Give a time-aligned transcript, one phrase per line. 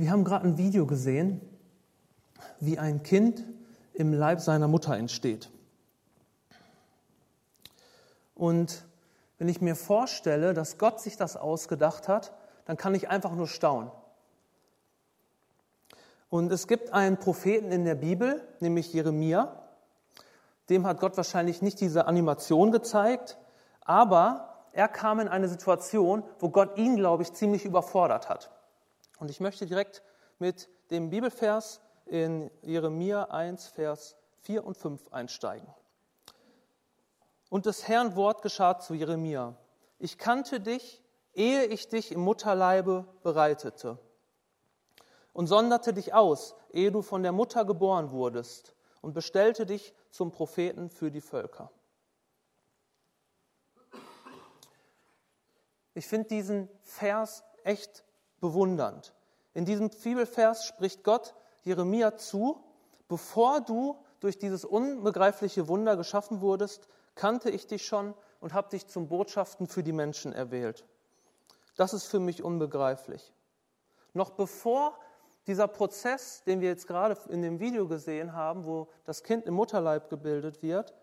[0.00, 1.42] Wir haben gerade ein Video gesehen,
[2.58, 3.44] wie ein Kind
[3.92, 5.50] im Leib seiner Mutter entsteht.
[8.34, 8.86] Und
[9.36, 12.32] wenn ich mir vorstelle, dass Gott sich das ausgedacht hat,
[12.64, 13.90] dann kann ich einfach nur staunen.
[16.30, 19.54] Und es gibt einen Propheten in der Bibel, nämlich Jeremia.
[20.70, 23.36] Dem hat Gott wahrscheinlich nicht diese Animation gezeigt,
[23.82, 28.50] aber er kam in eine Situation, wo Gott ihn, glaube ich, ziemlich überfordert hat.
[29.20, 30.02] Und ich möchte direkt
[30.38, 35.68] mit dem Bibelvers in Jeremia 1, Vers 4 und 5 einsteigen.
[37.50, 39.56] Und des Herrn Wort geschah zu Jeremia.
[39.98, 41.02] Ich kannte dich,
[41.34, 43.98] ehe ich dich im Mutterleibe bereitete
[45.34, 50.32] und sonderte dich aus, ehe du von der Mutter geboren wurdest und bestellte dich zum
[50.32, 51.70] Propheten für die Völker.
[55.92, 58.02] Ich finde diesen Vers echt
[58.40, 59.12] bewundernd.
[59.54, 62.62] In diesem Bibelvers spricht Gott Jeremia zu,
[63.08, 68.86] bevor du durch dieses unbegreifliche Wunder geschaffen wurdest, kannte ich dich schon und habe dich
[68.86, 70.84] zum Botschaften für die Menschen erwählt.
[71.76, 73.32] Das ist für mich unbegreiflich.
[74.12, 74.98] Noch bevor
[75.46, 79.54] dieser Prozess, den wir jetzt gerade in dem Video gesehen haben, wo das Kind im
[79.54, 80.94] Mutterleib gebildet wird,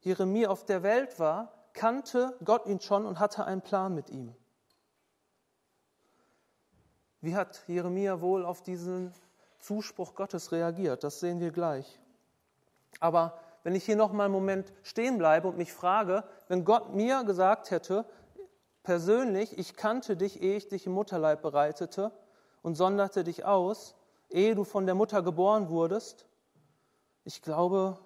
[0.00, 4.34] Jeremia auf der Welt war, kannte Gott ihn schon und hatte einen Plan mit ihm.
[7.20, 9.12] Wie hat Jeremia wohl auf diesen
[9.60, 11.04] Zuspruch Gottes reagiert?
[11.04, 12.00] Das sehen wir gleich.
[12.98, 16.94] Aber wenn ich hier noch mal einen Moment stehen bleibe und mich frage, wenn Gott
[16.94, 18.04] mir gesagt hätte,
[18.82, 22.12] persönlich, ich kannte dich, ehe ich dich im Mutterleib bereitete
[22.62, 23.96] und sonderte dich aus,
[24.30, 26.26] ehe du von der Mutter geboren wurdest.
[27.24, 27.98] Ich glaube,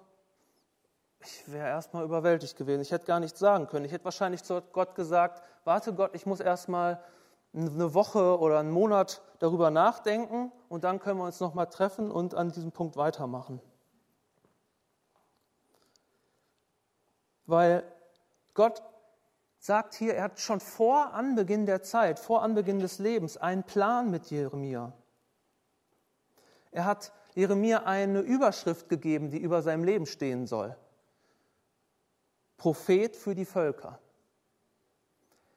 [1.23, 2.81] ich wäre erstmal überwältigt gewesen.
[2.81, 3.85] Ich hätte gar nichts sagen können.
[3.85, 7.03] Ich hätte wahrscheinlich zu Gott gesagt, warte Gott, ich muss erstmal
[7.53, 12.33] eine Woche oder einen Monat darüber nachdenken und dann können wir uns nochmal treffen und
[12.33, 13.61] an diesem Punkt weitermachen.
[17.45, 17.83] Weil
[18.53, 18.81] Gott
[19.59, 24.09] sagt hier, er hat schon vor Anbeginn der Zeit, vor Anbeginn des Lebens einen Plan
[24.09, 24.93] mit Jeremia.
[26.71, 30.75] Er hat Jeremia eine Überschrift gegeben, die über seinem Leben stehen soll.
[32.61, 33.97] Prophet für die Völker.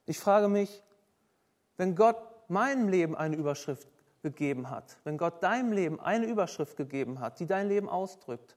[0.06, 0.82] Ich frage mich,
[1.76, 2.16] wenn Gott
[2.48, 3.86] meinem Leben eine Überschrift
[4.22, 8.56] gegeben hat, wenn Gott deinem Leben eine Überschrift gegeben hat, die dein Leben ausdrückt,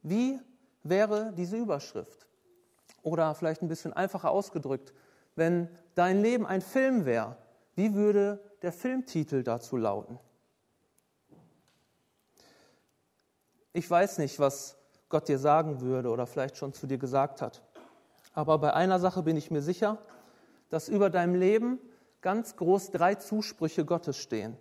[0.00, 0.40] wie
[0.82, 2.26] wäre diese Überschrift?
[3.02, 4.94] Oder vielleicht ein bisschen einfacher ausgedrückt,
[5.36, 7.36] wenn dein Leben ein Film wäre,
[7.74, 10.18] wie würde der Filmtitel dazu lauten?
[13.74, 14.78] Ich weiß nicht, was
[15.10, 17.62] Gott dir sagen würde oder vielleicht schon zu dir gesagt hat.
[18.34, 19.98] Aber bei einer Sache bin ich mir sicher,
[20.68, 21.78] dass über deinem Leben
[22.20, 24.56] ganz groß drei Zusprüche Gottes stehen,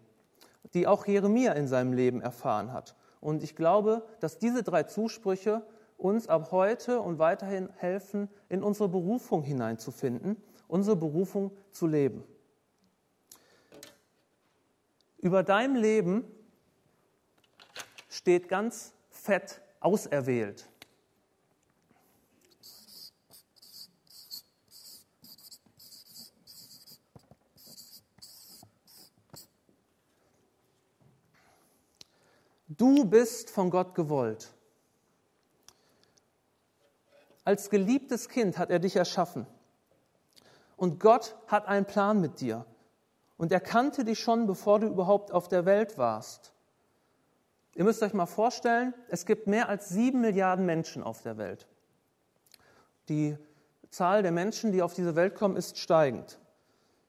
[0.74, 2.96] die auch Jeremia in seinem Leben erfahren hat.
[3.20, 5.66] Und ich glaube, dass diese drei Zusprüche
[5.98, 12.24] uns ab heute und weiterhin helfen, in unsere Berufung hineinzufinden, unsere Berufung zu leben.
[15.20, 16.26] Über deinem Leben
[18.10, 20.70] steht ganz fett auserwählt.
[32.78, 34.52] Du bist von Gott gewollt.
[37.44, 39.46] Als geliebtes Kind hat er dich erschaffen.
[40.76, 42.66] Und Gott hat einen Plan mit dir.
[43.38, 46.52] Und er kannte dich schon, bevor du überhaupt auf der Welt warst.
[47.76, 51.68] Ihr müsst euch mal vorstellen, es gibt mehr als sieben Milliarden Menschen auf der Welt.
[53.10, 53.38] Die
[53.90, 56.40] Zahl der Menschen, die auf diese Welt kommen, ist steigend.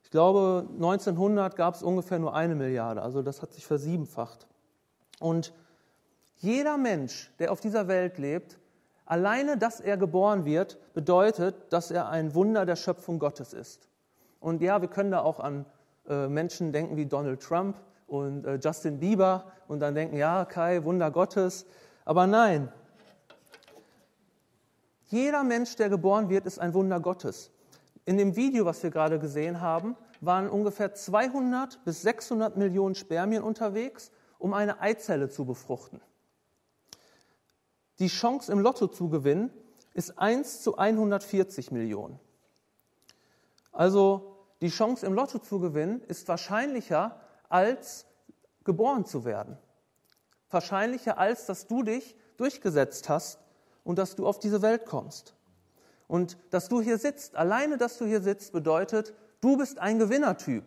[0.02, 4.46] Ich glaube, 1900 gab es ungefähr nur eine Milliarde, also das hat sich versiebenfacht.
[5.20, 5.52] Und
[6.36, 8.58] jeder Mensch, der auf dieser Welt lebt,
[9.06, 13.88] Alleine, dass er geboren wird, bedeutet, dass er ein Wunder der Schöpfung Gottes ist.
[14.40, 15.66] Und ja, wir können da auch an
[16.08, 17.76] äh, Menschen denken wie Donald Trump
[18.06, 21.66] und äh, Justin Bieber und dann denken, ja, Kai, Wunder Gottes.
[22.06, 22.72] Aber nein,
[25.08, 27.50] jeder Mensch, der geboren wird, ist ein Wunder Gottes.
[28.06, 33.42] In dem Video, was wir gerade gesehen haben, waren ungefähr 200 bis 600 Millionen Spermien
[33.42, 36.00] unterwegs, um eine Eizelle zu befruchten.
[37.98, 39.50] Die Chance im Lotto zu gewinnen
[39.92, 42.18] ist 1 zu 140 Millionen.
[43.70, 48.06] Also die Chance im Lotto zu gewinnen ist wahrscheinlicher als
[48.64, 49.58] geboren zu werden.
[50.50, 53.38] Wahrscheinlicher als dass du dich durchgesetzt hast
[53.84, 55.34] und dass du auf diese Welt kommst.
[56.08, 60.64] Und dass du hier sitzt, alleine dass du hier sitzt, bedeutet, du bist ein Gewinnertyp.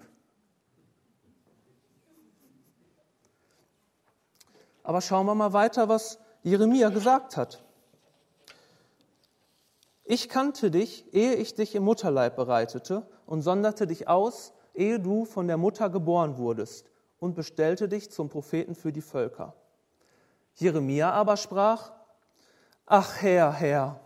[4.88, 7.62] Aber schauen wir mal weiter, was Jeremia gesagt hat.
[10.06, 15.26] Ich kannte dich, ehe ich dich im Mutterleib bereitete und sonderte dich aus, ehe du
[15.26, 16.90] von der Mutter geboren wurdest
[17.20, 19.56] und bestellte dich zum Propheten für die Völker.
[20.54, 21.92] Jeremia aber sprach,
[22.86, 24.00] Ach Herr, Herr,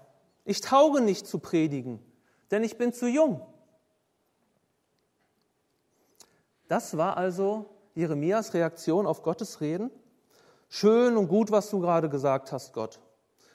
[0.45, 1.99] ich tauge nicht zu predigen,
[2.49, 3.45] denn ich bin zu jung.
[6.67, 9.91] Das war also Jeremias Reaktion auf Gottes Reden.
[10.73, 13.01] Schön und gut, was du gerade gesagt hast, Gott.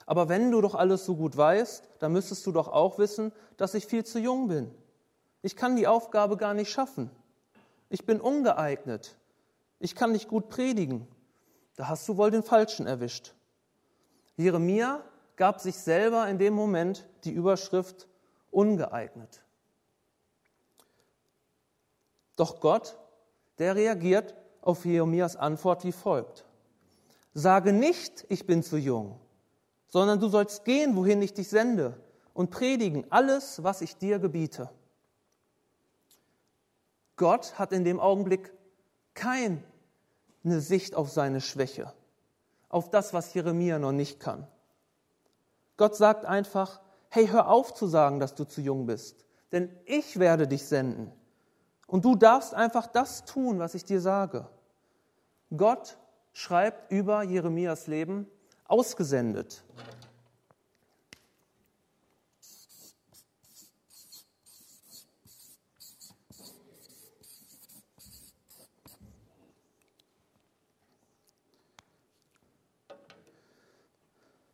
[0.05, 3.73] Aber wenn du doch alles so gut weißt, dann müsstest du doch auch wissen, dass
[3.73, 4.71] ich viel zu jung bin.
[5.41, 7.09] Ich kann die Aufgabe gar nicht schaffen.
[7.89, 9.17] Ich bin ungeeignet.
[9.79, 11.07] Ich kann nicht gut predigen.
[11.75, 13.33] Da hast du wohl den Falschen erwischt.
[14.35, 15.01] Jeremia
[15.37, 18.07] gab sich selber in dem Moment die Überschrift
[18.51, 19.41] ungeeignet.
[22.35, 22.95] Doch Gott,
[23.57, 26.46] der reagiert auf Jeremias Antwort wie folgt.
[27.33, 29.19] Sage nicht, ich bin zu jung,
[29.87, 32.01] sondern du sollst gehen, wohin ich dich sende,
[32.33, 34.69] und predigen alles, was ich dir gebiete.
[37.15, 38.53] Gott hat in dem Augenblick
[39.15, 39.59] keine
[40.43, 41.93] Sicht auf seine Schwäche,
[42.69, 44.47] auf das, was Jeremia noch nicht kann.
[45.77, 46.79] Gott sagt einfach,
[47.09, 51.11] hey, hör auf zu sagen, dass du zu jung bist, denn ich werde dich senden.
[51.87, 54.47] Und du darfst einfach das tun, was ich dir sage.
[55.55, 55.97] Gott
[56.37, 58.27] schreibt über Jeremias Leben
[58.65, 59.63] ausgesendet.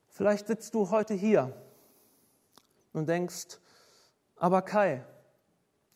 [0.07, 1.53] Vielleicht sitzt du heute hier
[2.93, 3.59] und denkst,
[4.37, 5.05] aber Kai,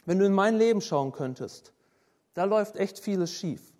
[0.03, 1.71] wenn du in mein Leben schauen könntest,
[2.33, 3.76] da läuft echt vieles schief.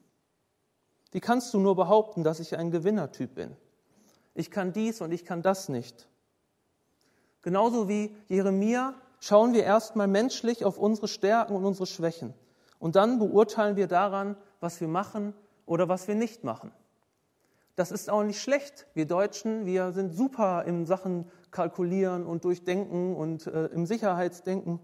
[1.11, 3.55] Wie kannst du nur behaupten, dass ich ein Gewinnertyp bin?
[4.33, 6.07] Ich kann dies und ich kann das nicht.
[7.41, 12.33] Genauso wie Jeremia schauen wir erstmal menschlich auf unsere Stärken und unsere Schwächen.
[12.79, 15.33] Und dann beurteilen wir daran, was wir machen
[15.65, 16.71] oder was wir nicht machen.
[17.75, 18.87] Das ist auch nicht schlecht.
[18.93, 24.79] Wir Deutschen, wir sind super in Sachen Kalkulieren und Durchdenken und äh, im Sicherheitsdenken.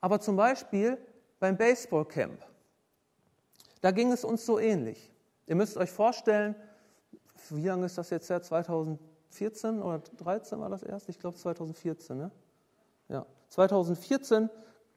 [0.00, 0.98] Aber zum Beispiel
[1.40, 2.44] beim Baseballcamp
[3.84, 5.12] da ging es uns so ähnlich.
[5.46, 6.54] Ihr müsst euch vorstellen,
[7.50, 8.40] wie lange ist das jetzt her?
[8.40, 11.10] 2014 oder 2013 war das erst?
[11.10, 12.16] Ich glaube 2014.
[12.16, 12.30] Ne?
[13.10, 13.26] Ja.
[13.50, 14.48] 2014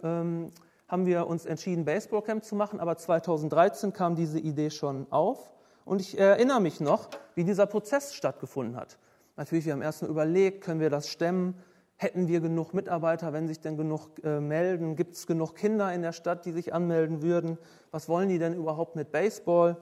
[0.03, 0.53] ähm,
[0.87, 5.51] haben wir uns entschieden, Baseballcamp zu machen, aber 2013 kam diese Idee schon auf.
[5.83, 8.97] Und ich erinnere mich noch, wie dieser Prozess stattgefunden hat.
[9.35, 11.61] Natürlich, wir haben erst mal überlegt, können wir das stemmen?
[11.99, 14.95] Hätten wir genug Mitarbeiter, wenn sich denn genug äh, melden?
[14.95, 17.57] Gibt es genug Kinder in der Stadt, die sich anmelden würden?
[17.89, 19.77] Was wollen die denn überhaupt mit Baseball?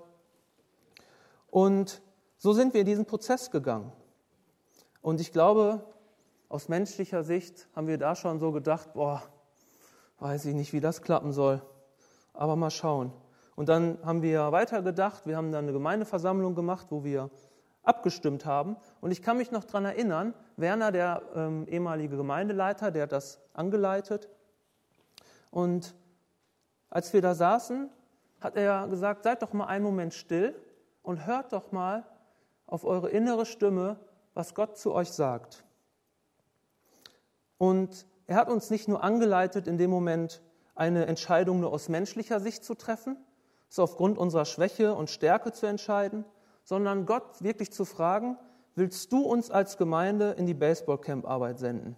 [1.49, 2.01] Und
[2.37, 3.91] so sind wir diesen Prozess gegangen.
[5.01, 5.85] Und ich glaube,
[6.47, 9.21] aus menschlicher Sicht haben wir da schon so gedacht, boah,
[10.19, 11.61] weiß ich nicht, wie das klappen soll.
[12.33, 13.11] Aber mal schauen.
[13.55, 15.25] Und dann haben wir weitergedacht.
[15.25, 17.29] Wir haben dann eine Gemeindeversammlung gemacht, wo wir
[17.85, 18.77] abgestimmt haben.
[19.01, 23.39] Und ich kann mich noch daran erinnern, Werner, der ähm, ehemalige Gemeindeleiter, der hat das
[23.53, 24.29] angeleitet.
[25.51, 25.95] Und
[26.89, 27.89] als wir da saßen,
[28.41, 30.55] hat er gesagt, seid doch mal einen Moment still
[31.01, 32.05] und hört doch mal
[32.67, 33.99] auf eure innere Stimme,
[34.33, 35.63] was Gott zu euch sagt.
[37.57, 40.41] Und er hat uns nicht nur angeleitet, in dem Moment
[40.73, 43.17] eine Entscheidung nur aus menschlicher Sicht zu treffen,
[43.69, 46.25] so aufgrund unserer Schwäche und Stärke zu entscheiden,
[46.65, 48.37] sondern Gott wirklich zu fragen,
[48.75, 51.95] willst du uns als Gemeinde in die Baseballcamp-Arbeit senden?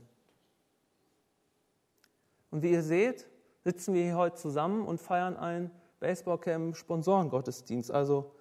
[2.51, 3.27] Und wie ihr seht,
[3.63, 7.91] sitzen wir hier heute zusammen und feiern einen Baseballcamp-Sponsorengottesdienst.
[7.91, 8.33] Also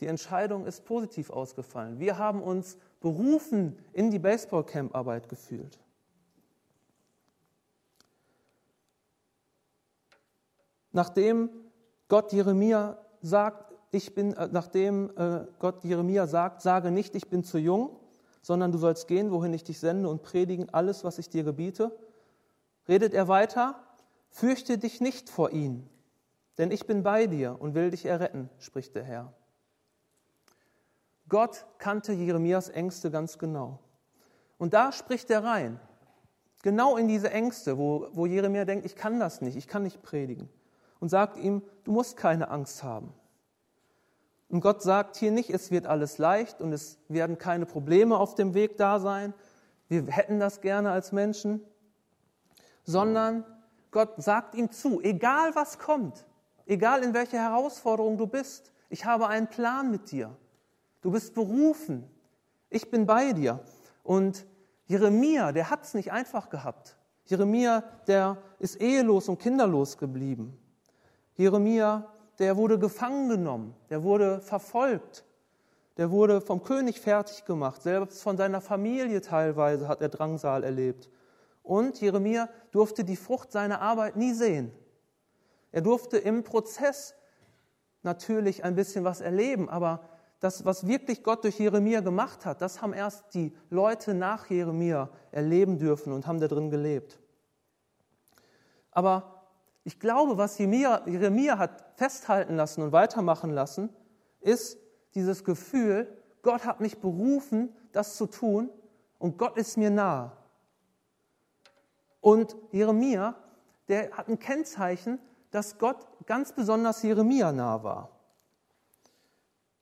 [0.00, 2.00] die Entscheidung ist positiv ausgefallen.
[2.00, 5.78] Wir haben uns berufen in die Baseballcamp-Arbeit gefühlt.
[10.92, 11.50] Nachdem
[12.08, 17.44] Gott Jeremia sagt, ich bin, äh, nachdem äh, Gott Jeremia sagt, sage nicht, ich bin
[17.44, 17.96] zu jung,
[18.42, 21.96] sondern du sollst gehen, wohin ich dich sende und predigen alles, was ich dir gebiete,
[22.88, 23.82] redet er weiter,
[24.28, 25.88] fürchte dich nicht vor ihm,
[26.58, 29.32] denn ich bin bei dir und will dich erretten, spricht der Herr.
[31.28, 33.78] Gott kannte Jeremias Ängste ganz genau.
[34.58, 35.80] Und da spricht er rein,
[36.62, 40.02] genau in diese Ängste, wo, wo Jeremia denkt, ich kann das nicht, ich kann nicht
[40.02, 40.50] predigen.
[41.00, 43.12] Und sagt ihm, du musst keine Angst haben.
[44.54, 48.36] Und Gott sagt hier nicht, es wird alles leicht und es werden keine Probleme auf
[48.36, 49.34] dem Weg da sein.
[49.88, 51.60] Wir hätten das gerne als Menschen.
[52.84, 53.44] Sondern
[53.90, 56.24] Gott sagt ihm zu, egal was kommt,
[56.66, 60.36] egal in welcher Herausforderung du bist, Ich habe einen Plan mit dir.
[61.00, 62.08] Du bist berufen.
[62.70, 63.58] Ich bin bei dir.
[64.04, 64.46] Und
[64.86, 66.96] Jeremia, der hat es nicht einfach gehabt.
[67.24, 70.56] Jeremia, der ist ehelos und kinderlos geblieben.
[71.36, 75.24] Jeremia, der wurde gefangen genommen, der wurde verfolgt,
[75.96, 81.08] der wurde vom König fertig gemacht, selbst von seiner Familie teilweise hat er Drangsal erlebt.
[81.62, 84.72] Und Jeremia durfte die Frucht seiner Arbeit nie sehen.
[85.72, 87.14] Er durfte im Prozess
[88.02, 90.08] natürlich ein bisschen was erleben, aber
[90.40, 95.08] das, was wirklich Gott durch Jeremia gemacht hat, das haben erst die Leute nach Jeremia
[95.30, 97.18] erleben dürfen und haben da drin gelebt.
[98.90, 99.33] Aber
[99.84, 103.90] ich glaube, was Jeremia hat festhalten lassen und weitermachen lassen,
[104.40, 104.78] ist
[105.14, 106.08] dieses Gefühl,
[106.42, 108.70] Gott hat mich berufen, das zu tun
[109.18, 110.32] und Gott ist mir nahe.
[112.20, 113.34] Und Jeremia,
[113.88, 115.18] der hat ein Kennzeichen,
[115.50, 118.10] dass Gott ganz besonders Jeremia nah war.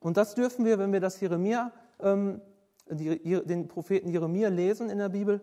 [0.01, 2.43] Und das dürfen wir, wenn wir das Jeremia, ähm,
[2.89, 5.41] den Propheten Jeremia lesen in der Bibel,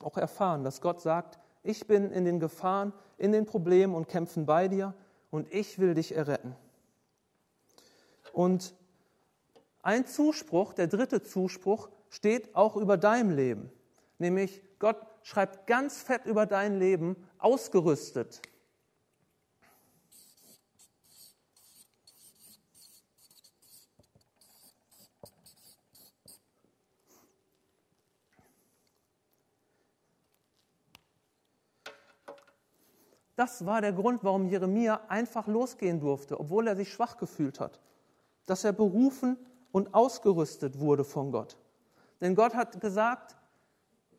[0.00, 4.46] auch erfahren, dass Gott sagt, ich bin in den Gefahren, in den Problemen und Kämpfen
[4.46, 4.94] bei dir
[5.30, 6.56] und ich will dich erretten.
[8.32, 8.74] Und
[9.82, 13.70] ein Zuspruch, der dritte Zuspruch, steht auch über deinem Leben,
[14.18, 18.42] nämlich Gott schreibt ganz fett über dein Leben, ausgerüstet.
[33.36, 37.80] Das war der Grund, warum Jeremia einfach losgehen durfte, obwohl er sich schwach gefühlt hat.
[38.46, 39.36] Dass er berufen
[39.70, 41.56] und ausgerüstet wurde von Gott.
[42.20, 43.36] Denn Gott hat gesagt,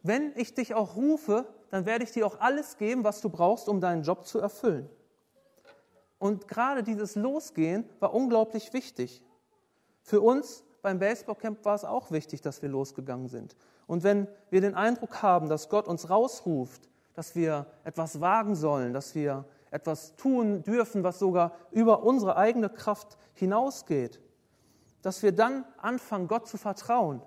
[0.02, 3.70] wenn ich dich auch rufe, dann werde ich dir auch alles geben, was du brauchst,
[3.70, 4.90] um deinen Job zu erfüllen.
[6.20, 9.24] Und gerade dieses Losgehen war unglaublich wichtig.
[10.02, 13.56] Für uns beim Baseballcamp war es auch wichtig, dass wir losgegangen sind.
[13.88, 18.94] Und wenn wir den Eindruck haben, dass Gott uns rausruft, dass wir etwas wagen sollen,
[18.94, 24.20] dass wir etwas tun dürfen, was sogar über unsere eigene Kraft hinausgeht,
[25.02, 27.22] dass wir dann anfangen, Gott zu vertrauen,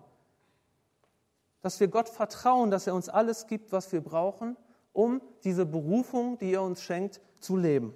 [1.61, 4.57] dass wir Gott vertrauen, dass er uns alles gibt, was wir brauchen,
[4.93, 7.95] um diese Berufung, die er uns schenkt, zu leben.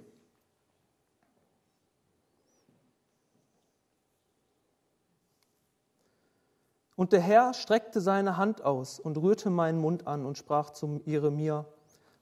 [6.95, 11.01] Und der Herr streckte seine Hand aus und rührte meinen Mund an und sprach zu
[11.05, 11.65] Jeremia,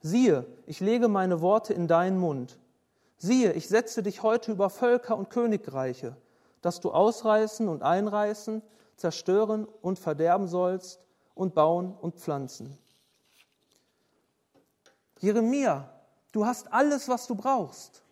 [0.02, 2.58] Siehe, ich lege meine Worte in deinen Mund.
[3.18, 6.16] Siehe, ich setze dich heute über Völker und Königreiche,
[6.62, 8.62] dass du ausreißen und einreißen,
[8.96, 11.02] zerstören und verderben sollst
[11.34, 12.78] und bauen und pflanzen.
[15.20, 15.90] Jeremia,
[16.32, 18.04] du hast alles, was du brauchst.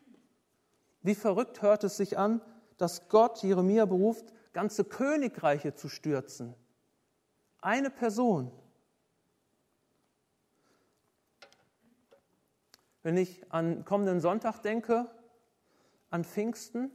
[1.04, 2.42] Wie verrückt hört es sich an,
[2.78, 6.54] dass Gott Jeremia beruft, ganze Königreiche zu stürzen.
[7.62, 8.52] Eine Person.
[13.08, 15.10] Wenn ich an kommenden Sonntag denke,
[16.10, 16.92] an Pfingsten,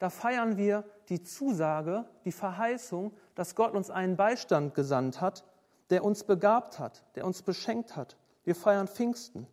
[0.00, 5.44] da feiern wir die Zusage, die Verheißung, dass Gott uns einen Beistand gesandt hat,
[5.90, 8.16] der uns begabt hat, der uns beschenkt hat.
[8.42, 9.46] Wir feiern Pfingsten.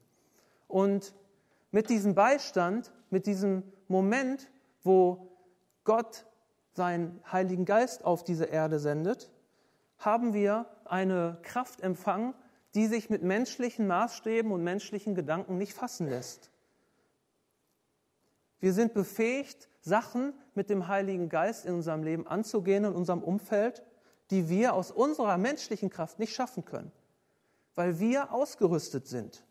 [0.68, 1.14] Und
[1.70, 4.50] mit diesem Beistand, mit diesem Moment,
[4.82, 5.38] wo
[5.84, 6.26] Gott
[6.72, 9.30] seinen Heiligen Geist auf diese Erde sendet,
[10.00, 12.34] haben wir eine Kraft empfangen,
[12.76, 16.52] die sich mit menschlichen Maßstäben und menschlichen Gedanken nicht fassen lässt.
[18.60, 23.84] Wir sind befähigt, Sachen mit dem Heiligen Geist in unserem Leben anzugehen, in unserem Umfeld,
[24.30, 26.92] die wir aus unserer menschlichen Kraft nicht schaffen können,
[27.76, 29.44] weil wir ausgerüstet sind.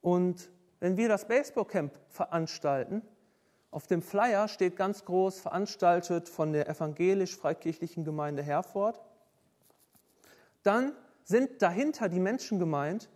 [0.00, 3.02] Und wenn wir das Baseballcamp veranstalten,
[3.70, 9.00] auf dem Flyer steht ganz groß veranstaltet von der evangelisch-freikirchlichen Gemeinde Herford
[10.64, 10.92] dann
[11.22, 13.08] sind dahinter die Menschen gemeint,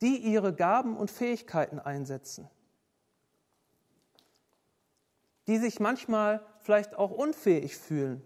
[0.00, 2.48] die ihre Gaben und Fähigkeiten einsetzen,
[5.46, 8.22] die sich manchmal vielleicht auch unfähig fühlen,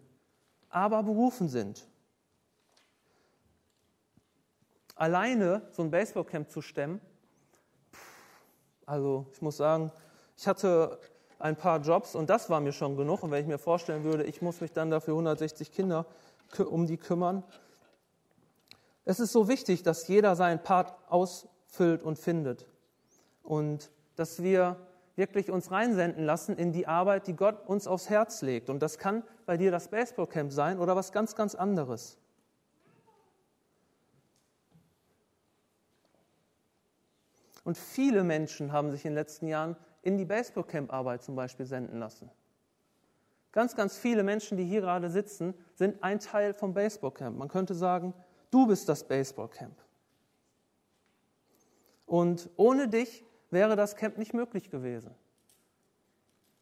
[0.69, 1.89] aber berufen sind.
[4.95, 7.01] Alleine so ein Baseballcamp zu stemmen,
[8.87, 9.91] also ich muss sagen,
[10.37, 11.01] ich hatte
[11.39, 13.23] ein paar Jobs und das war mir schon genug.
[13.23, 16.07] Und wenn ich mir vorstellen würde, ich muss mich dann dafür 160 Kinder
[16.59, 17.43] um die kümmern,
[19.05, 22.67] es ist so wichtig, dass jeder seinen Part ausfüllt und findet
[23.43, 24.77] und dass wir
[25.17, 28.71] wirklich uns reinsenden lassen in die Arbeit, die Gott uns aufs Herz legt.
[28.71, 32.19] Und das kann bei dir das Baseballcamp sein oder was ganz, ganz anderes.
[37.63, 41.99] Und viele Menschen haben sich in den letzten Jahren in die Baseballcamp-Arbeit zum Beispiel senden
[41.99, 42.31] lassen.
[43.53, 47.39] Ganz, ganz viele Menschen, die hier gerade sitzen, sind ein Teil vom Baseballcamp.
[47.39, 48.13] Man könnte sagen,
[48.55, 49.77] du bist das Baseballcamp.
[52.07, 55.13] Und ohne dich wäre das Camp nicht möglich gewesen.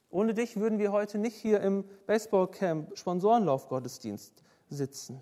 [0.08, 5.20] Ohne dich würden wir heute nicht hier im Baseballcamp Sponsorenlaufgottesdienst sitzen.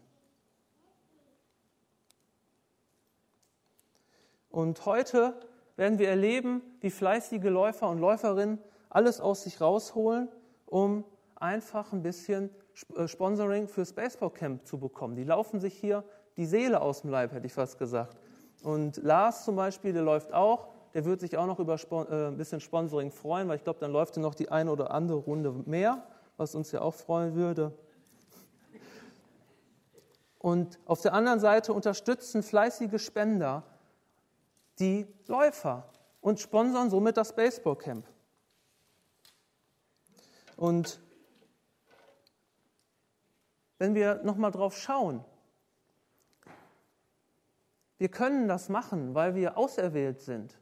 [4.48, 5.40] Und heute
[5.74, 8.58] werden wir erleben, wie fleißige Läufer und Läuferinnen
[8.90, 10.28] alles aus sich rausholen,
[10.66, 12.50] um einfach ein bisschen
[12.96, 15.16] äh, Sponsoring fürs Baseballcamp zu bekommen.
[15.16, 16.04] Die laufen sich hier
[16.36, 18.16] die Seele aus dem Leib, hätte ich fast gesagt.
[18.62, 22.36] Und Lars zum Beispiel, der läuft auch der wird sich auch noch über äh, ein
[22.36, 25.52] bisschen Sponsoring freuen, weil ich glaube, dann läuft er noch die eine oder andere Runde
[25.66, 26.04] mehr,
[26.36, 27.72] was uns ja auch freuen würde.
[30.38, 33.62] Und auf der anderen Seite unterstützen fleißige Spender
[34.78, 35.86] die Läufer
[36.20, 38.06] und sponsern somit das Baseballcamp.
[40.56, 41.00] Und
[43.80, 45.25] wenn wir nochmal drauf schauen,
[47.96, 50.58] wir können das machen, weil wir auserwählt sind.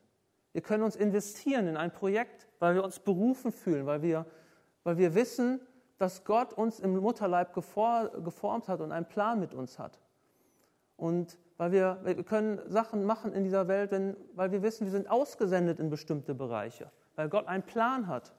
[0.52, 4.24] Wir können uns investieren in ein Projekt, weil wir uns berufen fühlen, weil wir,
[4.84, 5.60] weil wir wissen,
[5.98, 9.98] dass Gott uns im Mutterleib geformt hat und einen Plan mit uns hat.
[10.96, 14.92] Und weil wir, wir können Sachen machen in dieser Welt, wenn, weil wir wissen, wir
[14.92, 18.32] sind ausgesendet in bestimmte Bereiche, weil Gott einen Plan hat.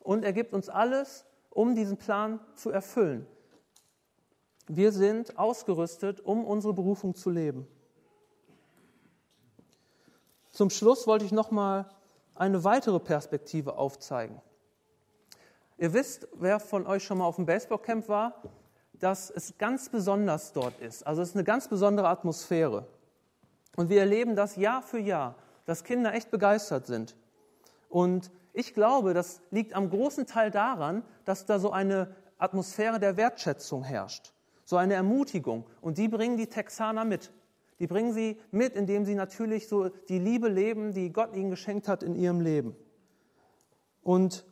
[0.00, 3.26] Und er gibt uns alles, um diesen Plan zu erfüllen.
[4.66, 7.66] Wir sind ausgerüstet, um unsere Berufung zu leben.
[10.50, 11.88] Zum Schluss wollte ich noch mal
[12.34, 14.40] eine weitere Perspektive aufzeigen.
[15.78, 18.42] Ihr wisst, wer von euch schon mal auf dem Baseballcamp war,
[18.94, 21.06] dass es ganz besonders dort ist.
[21.06, 22.86] Also es ist eine ganz besondere Atmosphäre.
[23.76, 25.34] Und wir erleben das Jahr für Jahr,
[25.66, 27.16] dass Kinder echt begeistert sind.
[27.88, 33.16] Und ich glaube, das liegt am großen Teil daran, dass da so eine Atmosphäre der
[33.16, 34.32] Wertschätzung herrscht,
[34.64, 35.66] so eine Ermutigung.
[35.80, 37.32] Und die bringen die Texaner mit.
[37.78, 41.88] Die bringen sie mit, indem sie natürlich so die Liebe leben, die Gott ihnen geschenkt
[41.88, 42.76] hat in ihrem Leben.
[44.02, 44.46] Und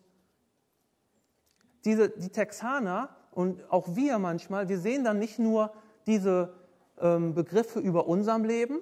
[1.85, 5.73] diese, die Texaner und auch wir manchmal, wir sehen dann nicht nur
[6.07, 6.55] diese
[7.01, 8.81] ähm, Begriffe über unserem Leben,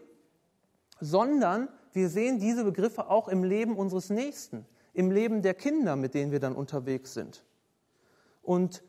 [1.01, 6.15] sondern wir sehen diese Begriffe auch im Leben unseres Nächsten, im Leben der Kinder, mit
[6.15, 7.45] denen wir dann unterwegs sind.
[8.43, 8.83] Und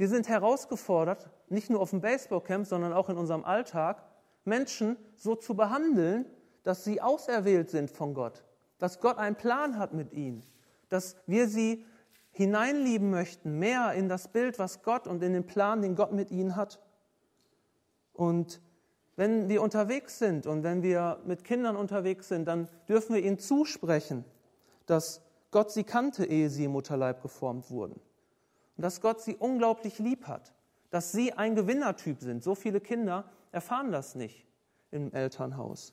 [0.00, 4.02] wir sind herausgefordert, nicht nur auf dem Baseballcamp, sondern auch in unserem Alltag,
[4.46, 6.24] Menschen so zu behandeln,
[6.62, 8.42] dass sie auserwählt sind von Gott,
[8.78, 10.42] dass Gott einen Plan hat mit ihnen,
[10.88, 11.84] dass wir sie
[12.30, 16.30] hineinlieben möchten, mehr in das Bild, was Gott und in den Plan, den Gott mit
[16.30, 16.80] ihnen hat.
[18.14, 18.62] Und
[19.16, 23.38] wenn wir unterwegs sind und wenn wir mit Kindern unterwegs sind, dann dürfen wir ihnen
[23.38, 24.24] zusprechen,
[24.86, 28.00] dass Gott sie kannte, ehe sie im Mutterleib geformt wurden.
[28.80, 30.54] Und dass Gott sie unglaublich lieb hat,
[30.88, 32.42] dass sie ein Gewinnertyp sind.
[32.42, 34.46] So viele Kinder erfahren das nicht
[34.90, 35.92] im Elternhaus.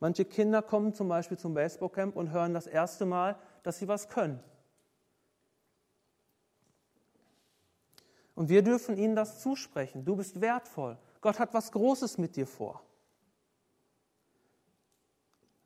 [0.00, 4.08] Manche Kinder kommen zum Beispiel zum Baseballcamp und hören das erste Mal, dass sie was
[4.08, 4.42] können.
[8.34, 10.04] Und wir dürfen ihnen das zusprechen.
[10.04, 10.98] Du bist wertvoll.
[11.20, 12.82] Gott hat was Großes mit dir vor.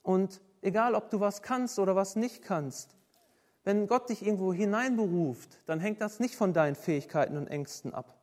[0.03, 2.98] Und egal, ob du was kannst oder was nicht kannst,
[3.65, 8.15] wenn Gott dich irgendwo hineinberuft, dann hängt das nicht von deinen Fähigkeiten und Ängsten ab.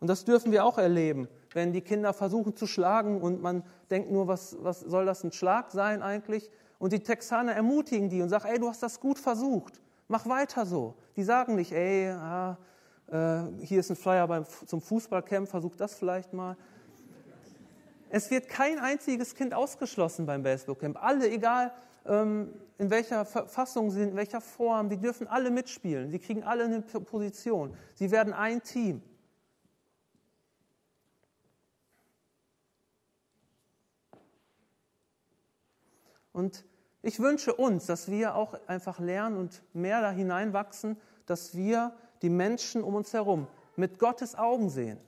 [0.00, 4.10] Und das dürfen wir auch erleben, wenn die Kinder versuchen zu schlagen und man denkt
[4.10, 6.50] nur, was, was soll das ein Schlag sein eigentlich?
[6.78, 10.66] Und die Texaner ermutigen die und sagen, ey, du hast das gut versucht, mach weiter
[10.66, 10.94] so.
[11.16, 12.58] Die sagen nicht, ey, ah,
[13.10, 16.56] äh, hier ist ein Flyer beim, zum Fußballcamp, versuch das vielleicht mal.
[18.10, 21.02] Es wird kein einziges Kind ausgeschlossen beim Baseballcamp.
[21.02, 21.72] Alle, egal
[22.08, 26.10] in welcher Verfassung sie sind, in welcher Form, die dürfen alle mitspielen.
[26.10, 27.76] Sie kriegen alle eine Position.
[27.94, 29.02] Sie werden ein Team.
[36.32, 36.64] Und
[37.00, 42.28] ich wünsche uns, dass wir auch einfach lernen und mehr da hineinwachsen, dass wir die
[42.28, 44.98] Menschen um uns herum mit Gottes Augen sehen.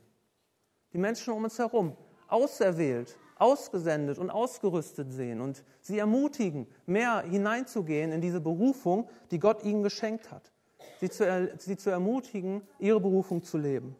[0.91, 1.95] Die Menschen um uns herum
[2.27, 9.63] auserwählt, ausgesendet und ausgerüstet sehen und sie ermutigen, mehr hineinzugehen in diese Berufung, die Gott
[9.63, 10.51] ihnen geschenkt hat.
[10.99, 13.95] Sie zu, sie zu ermutigen, ihre Berufung zu leben.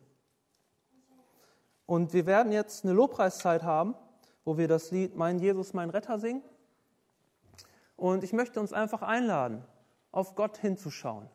[1.86, 3.95] Und wir werden jetzt eine Lobpreiszeit haben,
[4.43, 6.43] wo wir das Lied Mein Jesus, mein Retter singen.
[7.95, 9.63] Und ich möchte uns einfach einladen,
[10.12, 11.30] auf Gott hinzuschauen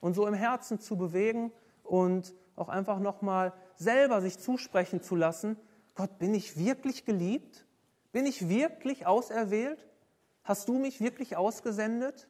[0.00, 1.52] und so im Herzen zu bewegen
[1.84, 5.56] und auch einfach nochmal selber sich zusprechen zu lassen,
[6.00, 7.66] Gott, bin ich wirklich geliebt?
[8.10, 9.86] Bin ich wirklich auserwählt?
[10.42, 12.26] Hast du mich wirklich ausgesendet?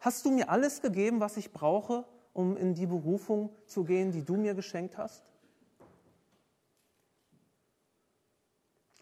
[0.00, 4.24] Hast du mir alles gegeben, was ich brauche, um in die Berufung zu gehen, die
[4.24, 5.30] du mir geschenkt hast?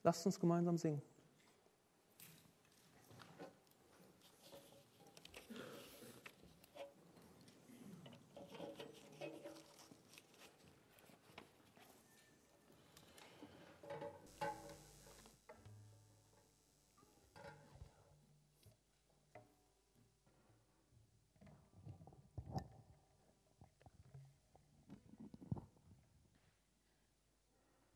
[0.02, 1.00] Lasst uns gemeinsam singen.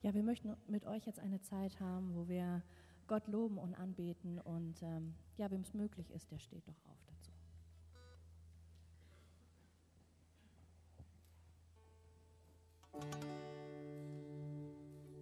[0.05, 2.63] Ja, wir möchten mit euch jetzt eine Zeit haben, wo wir
[3.07, 6.94] Gott loben und anbeten und ähm, ja, wem es möglich ist, der steht doch auf.